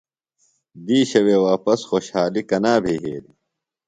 [0.85, 3.35] دِیشہ وے واپس خُوشحالیۡ کنا بھےۡ یھیلیۡ؟